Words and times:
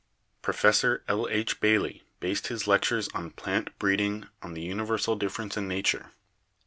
Professor 0.41 1.03
L. 1.07 1.27
H. 1.29 1.59
Bailey 1.59 2.01
based 2.19 2.47
his 2.47 2.65
lectures 2.65 3.07
on 3.09 3.29
'Plant 3.29 3.77
Breeding' 3.77 4.25
on 4.41 4.55
the 4.55 4.63
uni 4.63 4.83
versal 4.83 5.15
difference 5.19 5.57
in 5.57 5.67
nature. 5.67 6.09